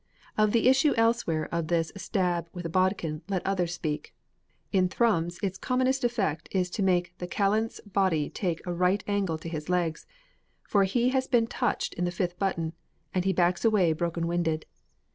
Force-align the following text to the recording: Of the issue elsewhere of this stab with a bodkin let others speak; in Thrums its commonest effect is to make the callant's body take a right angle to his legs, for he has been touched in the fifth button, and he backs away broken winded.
Of 0.35 0.51
the 0.51 0.67
issue 0.67 0.95
elsewhere 0.97 1.47
of 1.53 1.67
this 1.67 1.91
stab 1.95 2.47
with 2.53 2.65
a 2.65 2.69
bodkin 2.69 3.21
let 3.29 3.45
others 3.45 3.75
speak; 3.75 4.15
in 4.71 4.89
Thrums 4.89 5.37
its 5.43 5.59
commonest 5.59 6.03
effect 6.03 6.49
is 6.51 6.71
to 6.71 6.81
make 6.81 7.15
the 7.19 7.27
callant's 7.27 7.79
body 7.81 8.27
take 8.27 8.65
a 8.65 8.73
right 8.73 9.03
angle 9.05 9.37
to 9.37 9.47
his 9.47 9.69
legs, 9.69 10.07
for 10.67 10.85
he 10.85 11.09
has 11.09 11.27
been 11.27 11.45
touched 11.45 11.93
in 11.93 12.05
the 12.05 12.09
fifth 12.11 12.39
button, 12.39 12.73
and 13.13 13.25
he 13.25 13.31
backs 13.31 13.63
away 13.63 13.93
broken 13.93 14.25
winded. 14.25 14.65